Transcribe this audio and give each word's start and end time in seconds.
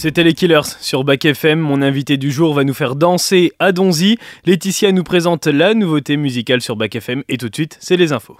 C'était 0.00 0.22
les 0.22 0.32
Killers 0.32 0.60
sur 0.80 1.02
Back 1.02 1.24
FM. 1.24 1.58
Mon 1.58 1.82
invité 1.82 2.18
du 2.18 2.30
jour 2.30 2.54
va 2.54 2.62
nous 2.62 2.72
faire 2.72 2.94
danser 2.94 3.52
à 3.58 3.72
Donzy. 3.72 4.16
Laetitia 4.46 4.92
nous 4.92 5.02
présente 5.02 5.48
la 5.48 5.74
nouveauté 5.74 6.16
musicale 6.16 6.60
sur 6.60 6.76
Back 6.76 6.94
FM 6.94 7.24
et 7.28 7.36
tout 7.36 7.48
de 7.48 7.54
suite, 7.56 7.76
c'est 7.80 7.96
les 7.96 8.12
infos. 8.12 8.36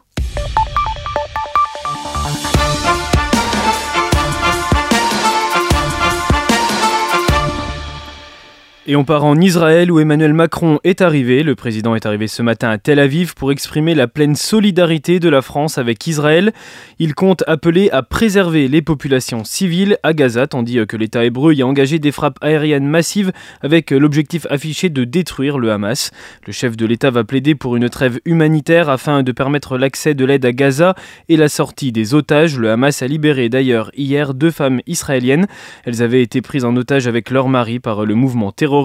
Et 8.90 8.96
on 8.96 9.04
part 9.04 9.26
en 9.26 9.38
Israël 9.38 9.92
où 9.92 10.00
Emmanuel 10.00 10.32
Macron 10.32 10.78
est 10.82 11.02
arrivé. 11.02 11.42
Le 11.42 11.54
président 11.54 11.94
est 11.94 12.06
arrivé 12.06 12.26
ce 12.26 12.40
matin 12.40 12.70
à 12.70 12.78
Tel 12.78 12.98
Aviv 12.98 13.34
pour 13.34 13.52
exprimer 13.52 13.94
la 13.94 14.08
pleine 14.08 14.34
solidarité 14.34 15.20
de 15.20 15.28
la 15.28 15.42
France 15.42 15.76
avec 15.76 16.06
Israël. 16.06 16.54
Il 16.98 17.14
compte 17.14 17.44
appeler 17.46 17.90
à 17.90 18.02
préserver 18.02 18.66
les 18.66 18.80
populations 18.80 19.44
civiles 19.44 19.98
à 20.02 20.14
Gaza, 20.14 20.46
tandis 20.46 20.78
que 20.88 20.96
l'État 20.96 21.22
hébreu 21.22 21.52
y 21.52 21.60
a 21.60 21.66
engagé 21.66 21.98
des 21.98 22.12
frappes 22.12 22.38
aériennes 22.40 22.86
massives 22.86 23.30
avec 23.60 23.90
l'objectif 23.90 24.46
affiché 24.48 24.88
de 24.88 25.04
détruire 25.04 25.58
le 25.58 25.70
Hamas. 25.70 26.10
Le 26.46 26.54
chef 26.54 26.74
de 26.74 26.86
l'État 26.86 27.10
va 27.10 27.24
plaider 27.24 27.54
pour 27.54 27.76
une 27.76 27.90
trêve 27.90 28.20
humanitaire 28.24 28.88
afin 28.88 29.22
de 29.22 29.32
permettre 29.32 29.76
l'accès 29.76 30.14
de 30.14 30.24
l'aide 30.24 30.46
à 30.46 30.52
Gaza 30.52 30.94
et 31.28 31.36
la 31.36 31.50
sortie 31.50 31.92
des 31.92 32.14
otages. 32.14 32.58
Le 32.58 32.70
Hamas 32.70 33.02
a 33.02 33.06
libéré 33.06 33.50
d'ailleurs 33.50 33.90
hier 33.94 34.32
deux 34.32 34.50
femmes 34.50 34.80
israéliennes. 34.86 35.46
Elles 35.84 36.02
avaient 36.02 36.22
été 36.22 36.40
prises 36.40 36.64
en 36.64 36.74
otage 36.74 37.06
avec 37.06 37.28
leur 37.28 37.50
mari 37.50 37.80
par 37.80 38.06
le 38.06 38.14
mouvement 38.14 38.50
terroriste 38.50 38.77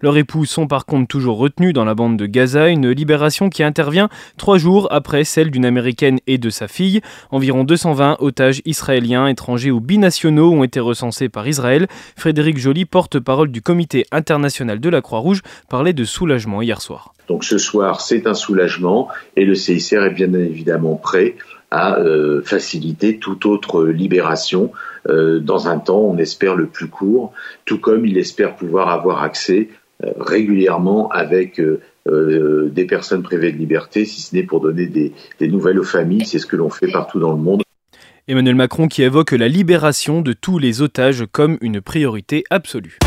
leurs 0.00 0.16
époux 0.16 0.44
sont 0.44 0.66
par 0.66 0.86
contre 0.86 1.08
toujours 1.08 1.38
retenus 1.38 1.72
dans 1.72 1.84
la 1.84 1.94
bande 1.94 2.16
de 2.16 2.26
Gaza, 2.26 2.68
une 2.68 2.90
libération 2.90 3.50
qui 3.50 3.62
intervient 3.62 4.08
trois 4.36 4.58
jours 4.58 4.88
après 4.90 5.24
celle 5.24 5.50
d'une 5.50 5.64
américaine 5.64 6.18
et 6.26 6.38
de 6.38 6.50
sa 6.50 6.68
fille. 6.68 7.00
Environ 7.30 7.64
220 7.64 8.18
otages 8.20 8.62
israéliens, 8.64 9.26
étrangers 9.26 9.70
ou 9.70 9.80
binationaux 9.80 10.52
ont 10.52 10.64
été 10.64 10.80
recensés 10.80 11.28
par 11.28 11.46
Israël. 11.48 11.86
Frédéric 12.16 12.58
Joly, 12.58 12.84
porte-parole 12.84 13.50
du 13.50 13.62
Comité 13.62 14.06
international 14.12 14.80
de 14.80 14.88
la 14.88 15.00
Croix-Rouge, 15.00 15.42
parlait 15.68 15.92
de 15.92 16.04
soulagement 16.04 16.62
hier 16.62 16.80
soir. 16.80 17.14
Donc 17.28 17.44
ce 17.44 17.58
soir, 17.58 18.00
c'est 18.00 18.26
un 18.26 18.34
soulagement 18.34 19.08
et 19.36 19.44
le 19.44 19.54
CICR 19.54 20.04
est 20.04 20.10
bien 20.10 20.32
évidemment 20.34 20.96
prêt 20.96 21.36
à 21.70 21.98
euh, 21.98 22.42
faciliter 22.42 23.18
toute 23.18 23.46
autre 23.46 23.84
libération 23.84 24.70
dans 25.06 25.68
un 25.68 25.78
temps, 25.78 26.00
on 26.00 26.16
espère, 26.18 26.54
le 26.54 26.66
plus 26.66 26.88
court, 26.88 27.32
tout 27.64 27.78
comme 27.78 28.06
il 28.06 28.16
espère 28.18 28.56
pouvoir 28.56 28.88
avoir 28.88 29.22
accès 29.22 29.68
euh, 30.02 30.10
régulièrement 30.18 31.08
avec 31.10 31.60
des 32.06 32.84
personnes 32.84 33.22
privées 33.22 33.50
de 33.50 33.56
liberté, 33.56 34.04
si 34.04 34.20
ce 34.20 34.36
n'est 34.36 34.42
pour 34.42 34.60
donner 34.60 34.86
des, 34.86 35.12
des 35.40 35.48
nouvelles 35.48 35.80
aux 35.80 35.84
familles. 35.84 36.26
C'est 36.26 36.38
ce 36.38 36.46
que 36.46 36.56
l'on 36.56 36.68
fait 36.68 36.92
partout 36.92 37.18
dans 37.18 37.32
le 37.32 37.38
monde. 37.38 37.62
Emmanuel 38.26 38.54
Macron 38.54 38.88
qui 38.88 39.02
évoque 39.02 39.32
la 39.32 39.48
libération 39.48 40.22
de 40.22 40.32
tous 40.32 40.58
les 40.58 40.80
otages 40.80 41.24
comme 41.30 41.58
une 41.60 41.82
priorité 41.82 42.44
absolue. 42.48 42.98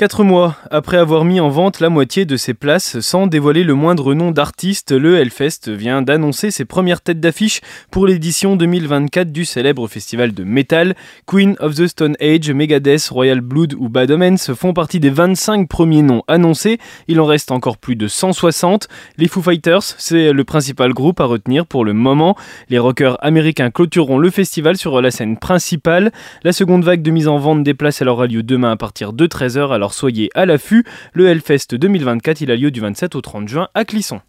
Quatre 0.00 0.24
mois 0.24 0.56
après 0.70 0.96
avoir 0.96 1.26
mis 1.26 1.40
en 1.40 1.50
vente 1.50 1.78
la 1.78 1.90
moitié 1.90 2.24
de 2.24 2.38
ses 2.38 2.54
places 2.54 3.00
sans 3.00 3.26
dévoiler 3.26 3.64
le 3.64 3.74
moindre 3.74 4.14
nom 4.14 4.30
d'artiste, 4.30 4.92
le 4.92 5.18
Hellfest 5.18 5.68
vient 5.68 6.00
d'annoncer 6.00 6.50
ses 6.50 6.64
premières 6.64 7.02
têtes 7.02 7.20
d'affiche 7.20 7.60
pour 7.90 8.06
l'édition 8.06 8.56
2024 8.56 9.30
du 9.30 9.44
célèbre 9.44 9.86
festival 9.88 10.32
de 10.32 10.42
métal. 10.42 10.94
Queen 11.26 11.54
of 11.60 11.74
the 11.74 11.86
Stone 11.86 12.16
Age, 12.18 12.50
Megadeth, 12.50 13.08
Royal 13.08 13.42
Blood 13.42 13.74
ou 13.74 13.90
Bad 13.90 14.10
Omens 14.10 14.54
font 14.54 14.72
partie 14.72 15.00
des 15.00 15.10
25 15.10 15.68
premiers 15.68 16.00
noms 16.00 16.22
annoncés. 16.28 16.78
Il 17.06 17.20
en 17.20 17.26
reste 17.26 17.50
encore 17.50 17.76
plus 17.76 17.94
de 17.94 18.08
160. 18.08 18.88
Les 19.18 19.28
Foo 19.28 19.42
Fighters, 19.42 19.82
c'est 19.82 20.32
le 20.32 20.44
principal 20.44 20.94
groupe 20.94 21.20
à 21.20 21.26
retenir 21.26 21.66
pour 21.66 21.84
le 21.84 21.92
moment. 21.92 22.38
Les 22.70 22.78
rockers 22.78 23.22
américains 23.22 23.70
clôtureront 23.70 24.16
le 24.16 24.30
festival 24.30 24.78
sur 24.78 25.02
la 25.02 25.10
scène 25.10 25.36
principale. 25.36 26.10
La 26.42 26.54
seconde 26.54 26.84
vague 26.84 27.02
de 27.02 27.10
mise 27.10 27.28
en 27.28 27.36
vente 27.36 27.62
des 27.64 27.74
places 27.74 28.00
aura 28.00 28.26
lieu 28.26 28.42
demain 28.42 28.70
à 28.70 28.76
partir 28.76 29.12
de 29.12 29.26
13h 29.26 29.74
alors 29.74 29.89
soyez 29.94 30.30
à 30.34 30.46
l'affût. 30.46 30.84
Le 31.12 31.28
Hellfest 31.28 31.74
2024, 31.74 32.40
il 32.40 32.50
a 32.50 32.56
lieu 32.56 32.70
du 32.70 32.80
27 32.80 33.14
au 33.14 33.20
30 33.20 33.48
juin 33.48 33.68
à 33.74 33.84
Clisson. 33.84 34.20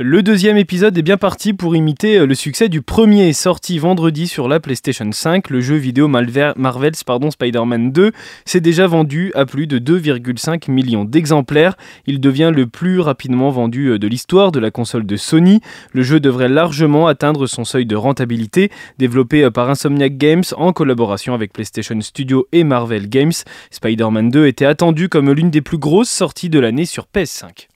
Le 0.00 0.24
deuxième 0.24 0.56
épisode 0.56 0.98
est 0.98 1.02
bien 1.02 1.16
parti 1.16 1.52
pour 1.52 1.76
imiter 1.76 2.18
euh, 2.18 2.26
le 2.26 2.34
succès 2.34 2.68
du 2.68 2.82
premier, 2.82 3.32
sorti 3.32 3.78
vendredi 3.78 4.26
sur 4.26 4.48
la 4.48 4.58
PlayStation 4.58 5.08
5. 5.12 5.50
Le 5.50 5.60
jeu 5.60 5.76
vidéo 5.76 6.08
Marvel's 6.08 7.04
Spider-Man 7.30 7.92
2 7.92 8.10
s'est 8.44 8.60
déjà 8.60 8.88
vendu 8.88 9.30
à 9.36 9.46
plus 9.46 9.68
de 9.68 9.78
2,5 9.78 10.68
millions 10.68 11.04
d'exemplaires. 11.04 11.76
Il 12.08 12.18
devient 12.18 12.50
le 12.52 12.66
plus 12.66 12.98
rapidement 12.98 13.50
vendu 13.50 13.90
euh, 13.90 14.00
de 14.00 14.08
l'histoire 14.08 14.50
de 14.50 14.58
la 14.58 14.72
console 14.72 15.06
de 15.06 15.14
Sony. 15.14 15.60
Le 15.92 16.02
jeu 16.02 16.18
devrait 16.18 16.48
largement 16.48 17.06
atteindre 17.06 17.46
son 17.46 17.64
seuil 17.64 17.86
de 17.86 17.94
rentabilité, 17.94 18.72
développé 18.98 19.44
euh, 19.44 19.52
par 19.52 19.70
Insomniac 19.70 20.18
Games 20.18 20.42
en 20.56 20.72
collaboration 20.72 21.34
avec 21.34 21.52
PlayStation 21.52 22.00
Studio 22.00 22.48
et 22.50 22.64
Marvel 22.64 23.08
Games. 23.08 23.30
Spider-Man 23.70 24.30
2 24.30 24.48
était 24.48 24.66
attendu 24.66 25.08
comme 25.08 25.30
l'une 25.30 25.50
des 25.50 25.62
plus 25.62 25.78
grosses 25.78 26.10
sorties 26.10 26.50
de 26.50 26.58
l'année 26.58 26.84
sur 26.84 27.06
PS5. 27.14 27.68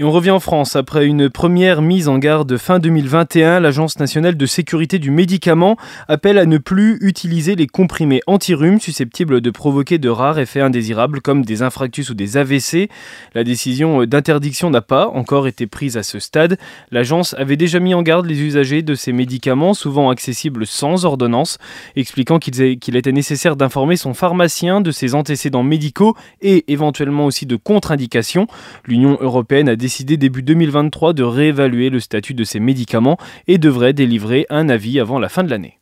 Et 0.00 0.04
on 0.04 0.12
revient 0.12 0.30
en 0.30 0.40
France. 0.40 0.76
Après 0.76 1.04
une 1.04 1.28
première 1.28 1.82
mise 1.82 2.08
en 2.08 2.16
garde 2.16 2.56
fin 2.56 2.78
2021, 2.78 3.60
l'Agence 3.60 3.98
nationale 3.98 4.34
de 4.34 4.46
sécurité 4.46 4.98
du 4.98 5.10
médicament 5.10 5.76
appelle 6.08 6.38
à 6.38 6.46
ne 6.46 6.56
plus 6.56 6.96
utiliser 7.02 7.54
les 7.54 7.66
comprimés 7.66 8.22
anti-rhume 8.26 8.80
susceptibles 8.80 9.42
de 9.42 9.50
provoquer 9.50 9.98
de 9.98 10.08
rares 10.08 10.38
effets 10.38 10.62
indésirables 10.62 11.20
comme 11.20 11.44
des 11.44 11.60
infractus 11.60 12.08
ou 12.08 12.14
des 12.14 12.38
AVC. 12.38 12.88
La 13.34 13.44
décision 13.44 14.06
d'interdiction 14.06 14.70
n'a 14.70 14.80
pas 14.80 15.06
encore 15.06 15.46
été 15.46 15.66
prise 15.66 15.98
à 15.98 16.02
ce 16.02 16.18
stade. 16.18 16.56
L'agence 16.90 17.34
avait 17.34 17.58
déjà 17.58 17.78
mis 17.78 17.92
en 17.92 18.00
garde 18.00 18.24
les 18.24 18.40
usagers 18.40 18.80
de 18.80 18.94
ces 18.94 19.12
médicaments, 19.12 19.74
souvent 19.74 20.08
accessibles 20.08 20.66
sans 20.66 21.04
ordonnance, 21.04 21.58
expliquant 21.94 22.38
qu'il 22.38 22.96
était 22.96 23.12
nécessaire 23.12 23.54
d'informer 23.54 23.96
son 23.96 24.14
pharmacien 24.14 24.80
de 24.80 24.92
ses 24.92 25.14
antécédents 25.14 25.62
médicaux 25.62 26.16
et 26.40 26.72
éventuellement 26.72 27.26
aussi 27.26 27.44
de 27.44 27.56
contre-indications. 27.56 28.46
L'Union 28.86 29.18
européenne 29.20 29.68
a 29.68 29.76
décidé 29.76 29.89
décidé 29.90 30.16
début 30.16 30.44
2023 30.44 31.14
de 31.14 31.24
réévaluer 31.24 31.90
le 31.90 31.98
statut 31.98 32.32
de 32.32 32.44
ces 32.44 32.60
médicaments 32.60 33.16
et 33.48 33.58
devrait 33.58 33.92
délivrer 33.92 34.46
un 34.48 34.68
avis 34.68 35.00
avant 35.00 35.18
la 35.18 35.28
fin 35.28 35.42
de 35.42 35.50
l'année. 35.50 35.79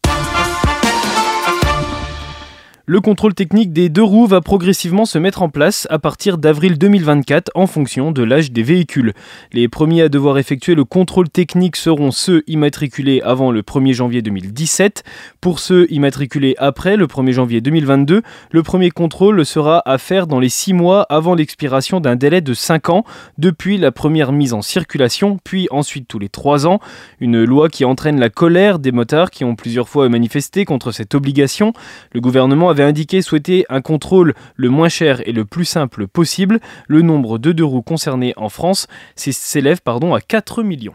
Le 2.91 3.03
contrôle 3.03 3.35
technique 3.35 3.75
des 3.75 3.91
deux 3.91 4.03
roues 4.03 4.27
va 4.27 4.41
progressivement 4.41 5.05
se 5.05 5.19
mettre 5.19 5.43
en 5.43 5.51
place 5.51 5.87
à 5.91 5.99
partir 5.99 6.39
d'avril 6.39 6.79
2024 6.79 7.51
en 7.55 7.67
fonction 7.67 8.13
de 8.13 8.23
l'âge 8.23 8.51
des 8.51 8.63
véhicules. 8.63 9.13
Les 9.53 9.69
premiers 9.69 10.01
à 10.01 10.09
devoir 10.09 10.39
effectuer 10.39 10.75
le 10.75 10.87
contrôle 10.87 11.29
technique 11.29 11.77
seront 11.77 12.13
ceux 12.13 12.45
immatriculés 12.47 13.21
avant 13.23 13.51
le 13.51 13.61
1er 13.61 13.93
janvier 13.93 14.23
2017. 14.23 15.05
Pour 15.43 15.59
ceux 15.59 15.87
immatriculés 15.93 16.55
après 16.57 16.97
le 16.97 17.07
1er 17.07 17.33
janvier 17.33 17.61
2022, 17.61 18.23
le 18.53 18.63
premier 18.63 18.91
contrôle 18.91 19.45
sera 19.45 19.83
à 19.85 19.99
faire 19.99 20.27
dans 20.27 20.41
les 20.41 20.49
6 20.49 20.73
mois 20.73 21.03
avant 21.11 21.35
l'expiration 21.35 22.01
d'un 22.01 22.17
délai 22.17 22.41
de 22.41 22.55
5 22.55 22.89
ans 22.89 23.05
depuis 23.37 23.77
la 23.77 23.93
première 23.93 24.33
mise 24.33 24.55
en 24.55 24.63
circulation, 24.63 25.39
puis 25.45 25.69
ensuite 25.71 26.09
tous 26.09 26.19
les 26.19 26.31
3 26.31 26.67
ans. 26.67 26.81
Une 27.21 27.45
loi 27.45 27.69
qui 27.69 27.85
entraîne 27.85 28.19
la 28.19 28.31
colère 28.31 28.79
des 28.79 28.93
motards 28.93 29.31
qui 29.31 29.45
ont 29.45 29.57
plusieurs 29.57 29.91
fois 29.91 30.09
manifesté 30.09 30.65
contre 30.65 30.91
cette 30.91 31.15
obligation. 31.15 31.75
Le 32.13 32.23
gouvernement 32.23 32.71
avait 32.79 32.89
indiqué 32.89 33.23
souhaiter 33.23 33.67
un 33.69 33.81
contrôle 33.81 34.35
le 34.57 34.69
moins 34.69 34.89
cher 34.89 35.27
et 35.27 35.33
le 35.33 35.45
plus 35.45 35.65
simple 35.65 36.07
possible. 36.07 36.61
Le 36.87 37.03
nombre 37.03 37.39
de 37.39 37.53
deux 37.53 37.65
roues 37.65 37.83
concernés 37.83 38.35
en 38.37 38.49
France 38.49 38.87
s'élève 39.33 39.81
à 40.15 40.21
4 40.21 40.63
millions. 40.63 40.95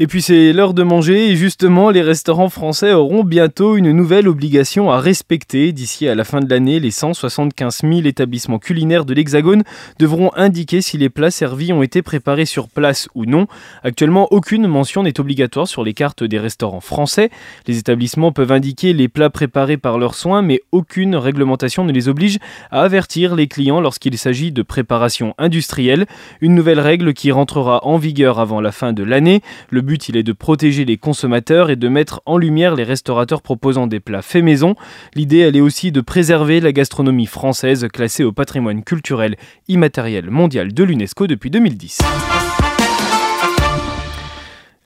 Et 0.00 0.08
puis 0.08 0.22
c'est 0.22 0.52
l'heure 0.52 0.74
de 0.74 0.82
manger 0.82 1.28
et 1.28 1.36
justement 1.36 1.90
les 1.90 2.02
restaurants 2.02 2.48
français 2.48 2.92
auront 2.92 3.22
bientôt 3.22 3.76
une 3.76 3.92
nouvelle 3.92 4.26
obligation 4.26 4.90
à 4.90 4.98
respecter. 4.98 5.70
D'ici 5.70 6.08
à 6.08 6.16
la 6.16 6.24
fin 6.24 6.40
de 6.40 6.50
l'année, 6.50 6.80
les 6.80 6.90
175 6.90 7.82
000 7.82 8.00
établissements 8.00 8.58
culinaires 8.58 9.04
de 9.04 9.14
l'Hexagone 9.14 9.62
devront 10.00 10.32
indiquer 10.34 10.82
si 10.82 10.98
les 10.98 11.10
plats 11.10 11.30
servis 11.30 11.72
ont 11.72 11.84
été 11.84 12.02
préparés 12.02 12.44
sur 12.44 12.68
place 12.68 13.08
ou 13.14 13.24
non. 13.24 13.46
Actuellement, 13.84 14.26
aucune 14.32 14.66
mention 14.66 15.04
n'est 15.04 15.20
obligatoire 15.20 15.68
sur 15.68 15.84
les 15.84 15.94
cartes 15.94 16.24
des 16.24 16.40
restaurants 16.40 16.80
français. 16.80 17.30
Les 17.68 17.78
établissements 17.78 18.32
peuvent 18.32 18.50
indiquer 18.50 18.94
les 18.94 19.06
plats 19.06 19.30
préparés 19.30 19.76
par 19.76 19.98
leurs 19.98 20.16
soins, 20.16 20.42
mais 20.42 20.60
aucune 20.72 21.14
réglementation 21.14 21.84
ne 21.84 21.92
les 21.92 22.08
oblige 22.08 22.38
à 22.72 22.82
avertir 22.82 23.36
les 23.36 23.46
clients 23.46 23.80
lorsqu'il 23.80 24.18
s'agit 24.18 24.50
de 24.50 24.62
préparation 24.62 25.36
industrielle. 25.38 26.06
Une 26.40 26.56
nouvelle 26.56 26.80
règle 26.80 27.14
qui 27.14 27.30
rentrera 27.30 27.86
en 27.86 27.96
vigueur 27.96 28.40
avant 28.40 28.60
la 28.60 28.72
fin 28.72 28.92
de 28.92 29.04
l'année. 29.04 29.40
Le 29.70 29.83
but, 29.84 30.08
il 30.08 30.16
est 30.16 30.22
de 30.22 30.32
protéger 30.32 30.84
les 30.84 30.96
consommateurs 30.96 31.70
et 31.70 31.76
de 31.76 31.88
mettre 31.88 32.22
en 32.26 32.36
lumière 32.36 32.74
les 32.74 32.82
restaurateurs 32.82 33.42
proposant 33.42 33.86
des 33.86 34.00
plats 34.00 34.22
faits 34.22 34.42
maison. 34.42 34.74
L'idée, 35.14 35.38
elle 35.38 35.56
est 35.56 35.60
aussi 35.60 35.92
de 35.92 36.00
préserver 36.00 36.60
la 36.60 36.72
gastronomie 36.72 37.26
française 37.26 37.86
classée 37.92 38.24
au 38.24 38.32
patrimoine 38.32 38.82
culturel 38.82 39.36
immatériel 39.68 40.30
mondial 40.30 40.72
de 40.72 40.84
l'UNESCO 40.84 41.26
depuis 41.26 41.50
2010. 41.50 42.00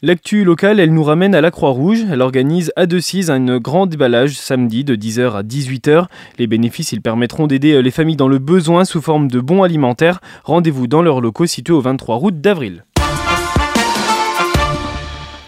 L'actu 0.01 0.45
locale, 0.45 0.79
elle 0.79 0.95
nous 0.95 1.03
ramène 1.03 1.35
à 1.35 1.41
la 1.41 1.51
Croix-Rouge. 1.51 2.05
Elle 2.09 2.23
organise 2.23 2.73
à 2.77 2.87
Decize 2.87 3.33
un 3.33 3.59
grand 3.59 3.87
déballage 3.87 4.39
samedi 4.39 4.85
de 4.85 4.95
10h 4.95 5.33
à 5.33 5.43
18h. 5.43 6.07
Les 6.39 6.47
bénéfices, 6.47 6.93
ils 6.93 7.03
permettront 7.03 7.49
d'aider 7.49 7.83
les 7.83 7.91
familles 7.91 8.15
dans 8.15 8.29
le 8.29 8.39
besoin 8.39 8.85
sous 8.85 9.03
forme 9.03 9.27
de 9.29 9.41
bons 9.41 9.65
alimentaires. 9.65 10.21
Rendez-vous 10.45 10.87
dans 10.87 11.03
leurs 11.03 11.21
locaux 11.21 11.47
situés 11.47 11.75
au 11.75 11.81
23 11.81 12.23
août 12.23 12.41
d'avril. 12.41 12.85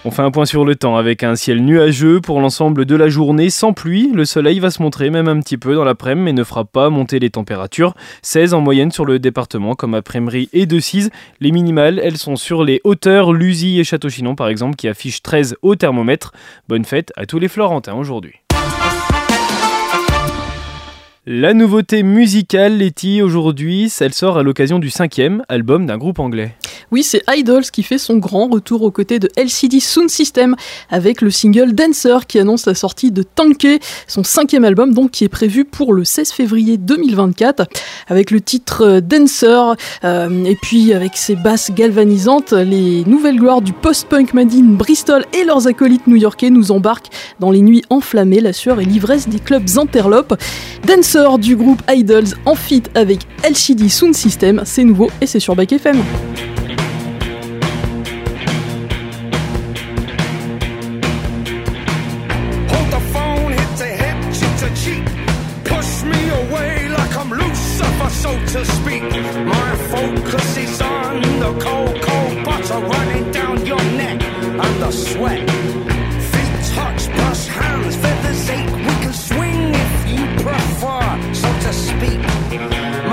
On 0.03 0.11
fait 0.11 0.23
un 0.23 0.31
point 0.31 0.47
sur 0.47 0.65
le 0.65 0.77
temps 0.77 0.97
avec 0.97 1.23
un 1.23 1.37
ciel 1.37 1.63
nuageux 1.63 2.23
pour 2.23 2.41
l'ensemble 2.41 2.87
de 2.87 2.97
la 2.97 3.11
journée 3.11 3.51
sans 3.51 3.75
pluie. 3.75 4.11
Le 4.15 4.25
soleil 4.25 4.59
va 4.59 4.71
se 4.71 4.81
montrer 4.81 5.11
même 5.11 5.29
un 5.29 5.39
petit 5.41 5.59
peu 5.59 5.75
dans 5.75 5.85
l'après-midi 5.85 6.25
mais 6.25 6.33
ne 6.33 6.43
fera 6.43 6.65
pas 6.65 6.89
monter 6.89 7.19
les 7.19 7.29
températures. 7.29 7.95
16 8.23 8.55
en 8.55 8.63
moyenne 8.63 8.91
sur 8.91 9.05
le 9.05 9.19
département 9.19 9.75
comme 9.75 9.95
à 9.95 10.01
Prémery 10.01 10.49
et 10.55 10.65
Decize. 10.65 11.11
Les 11.41 11.53
minimales, 11.53 12.01
elles 12.03 12.17
sont 12.17 12.37
sur 12.37 12.65
les 12.65 12.81
hauteurs 12.83 13.35
Lusy 13.35 13.79
et 13.79 13.85
Château-Chinon 13.85 14.37
par 14.37 14.49
exemple 14.49 14.75
qui 14.75 14.89
affichent 14.89 15.23
13 15.23 15.57
au 15.61 15.77
thermomètre. 15.77 16.33
Bonne 16.67 16.87
fête 16.87 17.13
à 17.17 17.27
tous 17.27 17.39
les 17.39 17.49
Florentins 17.49 17.95
aujourd'hui. 17.95 18.37
La 21.27 21.53
nouveauté 21.53 22.03
musicale, 22.03 22.79
Letty, 22.79 23.21
aujourd'hui, 23.21 23.93
elle 24.01 24.15
sort 24.15 24.39
à 24.39 24.43
l'occasion 24.43 24.79
du 24.79 24.89
cinquième 24.89 25.45
album 25.51 25.85
d'un 25.85 25.99
groupe 25.99 26.19
anglais. 26.19 26.55
Oui, 26.91 27.03
c'est 27.03 27.23
Idols 27.29 27.65
qui 27.65 27.83
fait 27.83 27.99
son 27.99 28.17
grand 28.17 28.49
retour 28.49 28.83
aux 28.83 28.91
côtés 28.91 29.19
de 29.19 29.29
LCD 29.37 29.81
Sound 29.81 30.11
System 30.11 30.57
avec 30.91 31.21
le 31.21 31.31
single 31.31 31.73
Dancer 31.73 32.27
qui 32.27 32.39
annonce 32.39 32.67
la 32.67 32.75
sortie 32.75 33.13
de 33.13 33.23
Tanké, 33.23 33.81
son 34.07 34.25
cinquième 34.25 34.65
album 34.65 34.95
donc 34.95 35.11
qui 35.13 35.25
est 35.25 35.29
prévu 35.29 35.65
pour 35.65 35.93
le 35.93 36.05
16 36.05 36.33
février 36.33 36.77
2024 36.77 37.67
avec 38.09 38.31
le 38.31 38.41
titre 38.41 38.83
euh, 38.85 39.01
Dancer 39.01 39.77
euh, 40.05 40.45
et 40.45 40.57
puis 40.57 40.93
avec 40.93 41.17
ses 41.17 41.37
basses 41.37 41.71
galvanisantes, 41.71 42.53
les 42.53 43.05
nouvelles 43.05 43.37
gloires 43.37 43.63
du 43.63 43.73
post-punk 43.73 44.35
Madine 44.35 44.77
Bristol 44.77 45.25
et 45.33 45.45
leurs 45.45 45.67
acolytes 45.67 46.07
new-yorkais 46.07 46.51
nous 46.51 46.73
embarquent 46.73 47.11
dans 47.39 47.51
les 47.51 47.63
nuits 47.63 47.83
enflammées, 47.91 48.41
la 48.41 48.53
sueur 48.53 48.81
et 48.81 48.85
l'ivresse 48.85 49.29
des 49.29 49.39
clubs 49.39 49.69
interlopes. 49.77 50.35
Dancer 50.87 51.39
du 51.39 51.57
groupe 51.57 51.83
Idols 51.89 52.35
en 52.47 52.55
fit 52.55 52.83
avec 52.95 53.21
LCD 53.43 53.89
Sound 53.89 54.15
System, 54.15 54.63
c'est 54.65 54.85
nouveau 54.85 55.11
et 55.21 55.27
c'est 55.27 55.41
sur 55.41 55.55
Back 55.55 55.73
FM. 55.73 56.03
So 68.11 68.33
to 68.47 68.65
speak. 68.65 69.03
My 69.03 69.77
focus 69.91 70.57
is 70.57 70.81
on 70.81 71.21
the 71.39 71.53
cold, 71.61 72.01
cold 72.03 72.45
butter 72.45 72.79
running 72.79 73.31
down 73.31 73.65
your 73.65 73.83
neck 74.01 74.23
and 74.23 74.83
the 74.83 74.91
sweat. 74.91 75.49
Feet 76.31 76.75
touch, 76.75 77.07
brush 77.15 77.47
hands, 77.47 77.97
feathers 77.97 78.51
ache. 78.51 78.75
We 78.75 78.95
can 79.03 79.13
swing 79.13 79.75
if 79.75 79.95
you 80.13 80.25
prefer, 80.45 81.35
so 81.35 81.49
to 81.65 81.73
speak. 81.73 83.10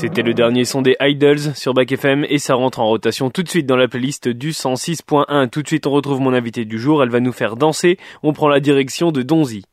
C'était 0.00 0.22
le 0.22 0.32
dernier 0.32 0.64
son 0.64 0.80
des 0.80 0.96
Idols 1.00 1.56
sur 1.56 1.74
Back 1.74 1.90
FM 1.90 2.24
et 2.28 2.38
ça 2.38 2.54
rentre 2.54 2.78
en 2.78 2.86
rotation 2.86 3.30
tout 3.30 3.42
de 3.42 3.48
suite 3.48 3.66
dans 3.66 3.74
la 3.74 3.88
playlist 3.88 4.28
du 4.28 4.52
106.1. 4.52 5.48
Tout 5.50 5.60
de 5.60 5.66
suite 5.66 5.88
on 5.88 5.90
retrouve 5.90 6.20
mon 6.20 6.32
invité 6.32 6.64
du 6.64 6.78
jour, 6.78 7.02
elle 7.02 7.08
va 7.08 7.18
nous 7.18 7.32
faire 7.32 7.56
danser. 7.56 7.98
On 8.22 8.32
prend 8.32 8.46
la 8.46 8.60
direction 8.60 9.10
de 9.10 9.22
Donzy. 9.22 9.64